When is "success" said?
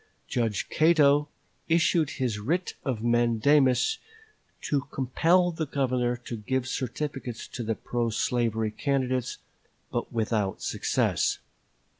10.63-11.37